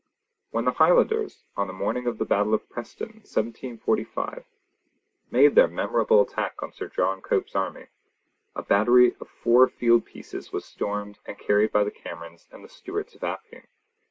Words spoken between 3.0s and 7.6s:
1745, made their memorable attack on Sir John Cope's